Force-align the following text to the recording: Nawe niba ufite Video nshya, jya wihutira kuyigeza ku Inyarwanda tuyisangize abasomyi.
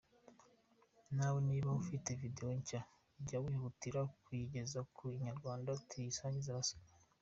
Nawe 1.15 1.39
niba 1.49 1.69
ufite 1.81 2.09
Video 2.21 2.49
nshya, 2.59 2.81
jya 3.27 3.37
wihutira 3.45 4.01
kuyigeza 4.23 4.79
ku 4.95 5.03
Inyarwanda 5.15 5.71
tuyisangize 5.87 6.49
abasomyi. 6.51 6.91